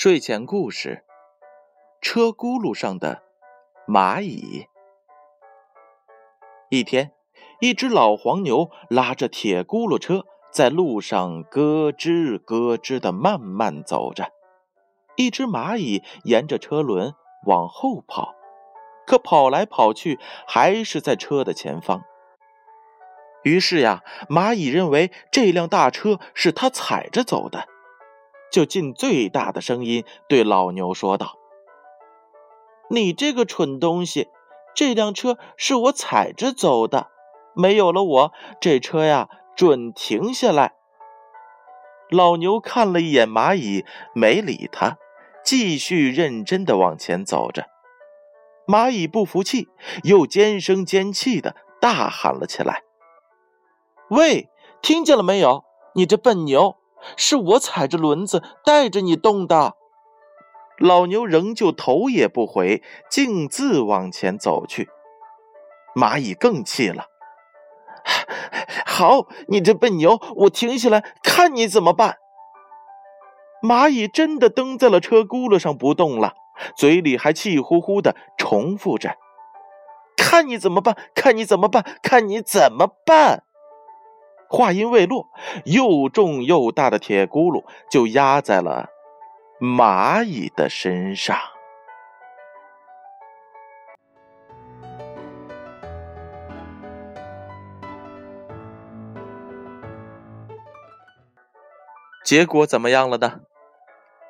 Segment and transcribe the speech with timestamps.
[0.00, 1.02] 睡前故事：
[2.00, 3.24] 车轱辘上的
[3.88, 4.68] 蚂蚁。
[6.68, 7.10] 一天，
[7.58, 14.30] 一只老黄牛拉着铁轱辘车在路上咯吱咯吱的慢慢走着，
[15.16, 17.12] 一只蚂蚁沿着车轮
[17.46, 18.36] 往后跑，
[19.04, 22.04] 可跑来跑去还是在车的前方。
[23.42, 27.66] 于是呀，蚂蚁认为这辆大车是它踩着走的。
[28.50, 31.36] 就尽最大的声音对老牛说道
[32.90, 34.28] ：“你这个蠢东西，
[34.74, 37.08] 这辆车是我踩着走的，
[37.54, 40.74] 没有了我，这车呀准停下来。”
[42.10, 44.96] 老牛看了一眼蚂蚁，没理他，
[45.44, 47.66] 继续认真的往前走着。
[48.66, 49.68] 蚂蚁不服气，
[50.04, 52.82] 又尖声尖气的大喊了起来
[54.08, 54.48] ：“喂，
[54.80, 55.64] 听见了没有？
[55.94, 56.76] 你这笨牛！”
[57.16, 59.74] 是我踩着轮子带着你动的，
[60.78, 64.88] 老牛仍旧头也不回，径自往前走去。
[65.94, 67.06] 蚂蚁更气了，
[68.86, 72.18] 好，你这笨牛，我停下来看你怎么办。
[73.60, 76.34] 蚂蚁真的蹬在了车轱辘上不动了，
[76.76, 79.16] 嘴里还气呼呼的重复着
[80.16, 83.42] ：“看你怎么办，看你怎么办，看你怎么办。”
[84.48, 85.28] 话音未落，
[85.64, 88.88] 又重又大的铁轱辘就压在了
[89.60, 91.36] 蚂蚁的身上。
[102.24, 103.40] 结果怎么样了呢？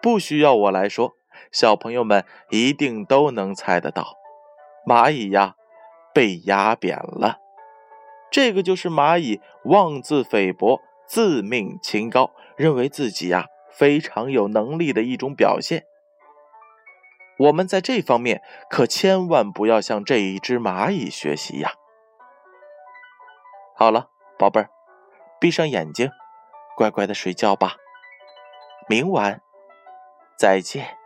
[0.00, 1.14] 不需要我来说，
[1.50, 4.14] 小朋友们一定都能猜得到。
[4.86, 5.56] 蚂蚁呀，
[6.14, 7.38] 被压扁了。
[8.30, 15.84] 这个就是蚂蚁妄自菲薄、自命清高，认为自己呀非常有能力的一种表现。
[17.38, 21.72] 我们在这方面可千万不要向这一只蚂蚁学习呀！
[23.76, 24.70] 好了，宝贝儿，
[25.38, 26.10] 闭上眼睛，
[26.76, 27.76] 乖乖的睡觉吧。
[28.88, 29.40] 明晚
[30.36, 30.96] 再见。